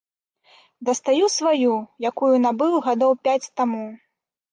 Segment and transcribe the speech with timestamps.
[0.87, 1.73] Дастаю сваю,
[2.11, 3.83] якую набыў гадоў пяць таму.